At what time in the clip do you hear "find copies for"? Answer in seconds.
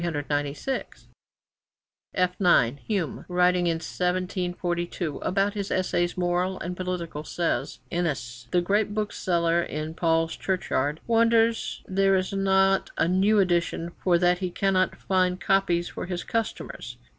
14.95-16.07